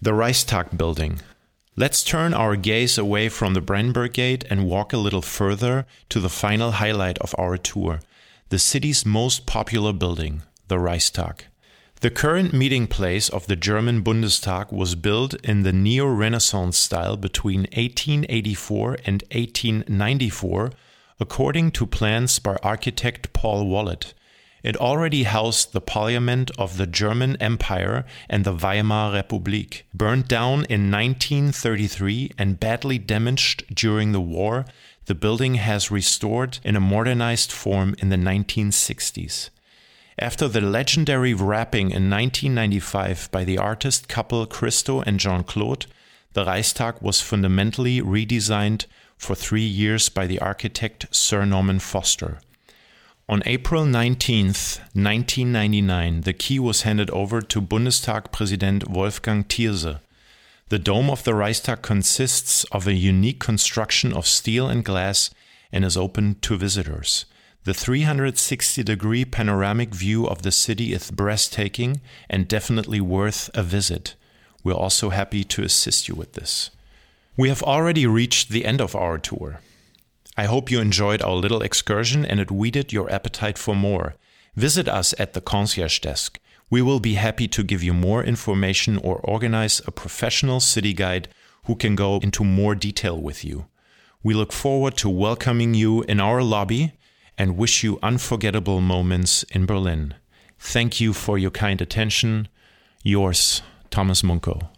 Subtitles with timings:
[0.00, 1.22] The Reichstag building.
[1.74, 6.20] Let's turn our gaze away from the Brandenburg Gate and walk a little further to
[6.20, 8.00] the final highlight of our tour
[8.50, 11.46] the city's most popular building, the Reichstag.
[12.00, 17.16] The current meeting place of the German Bundestag was built in the neo Renaissance style
[17.16, 20.70] between 1884 and 1894,
[21.18, 24.14] according to plans by architect Paul Wallot.
[24.62, 29.86] It already housed the parliament of the German Empire and the Weimar Republic.
[29.94, 34.64] Burned down in 1933 and badly damaged during the war,
[35.06, 39.50] the building has restored in a modernized form in the 1960s.
[40.18, 45.86] After the legendary wrapping in 1995 by the artist couple Christo and Jeanne-Claude,
[46.32, 52.40] the Reichstag was fundamentally redesigned for three years by the architect Sir Norman Foster.
[53.30, 60.00] On April 19, 1999, the key was handed over to Bundestag President Wolfgang Thierse.
[60.70, 65.28] The dome of the Reichstag consists of a unique construction of steel and glass
[65.70, 67.26] and is open to visitors.
[67.64, 74.14] The 360 degree panoramic view of the city is breathtaking and definitely worth a visit.
[74.64, 76.70] We're also happy to assist you with this.
[77.36, 79.60] We have already reached the end of our tour.
[80.38, 84.14] I hope you enjoyed our little excursion and it whetted your appetite for more.
[84.54, 86.38] Visit us at the concierge desk.
[86.70, 91.26] We will be happy to give you more information or organize a professional city guide
[91.64, 93.66] who can go into more detail with you.
[94.22, 96.92] We look forward to welcoming you in our lobby
[97.36, 100.14] and wish you unforgettable moments in Berlin.
[100.60, 102.46] Thank you for your kind attention.
[103.02, 104.68] Yours, Thomas Munko.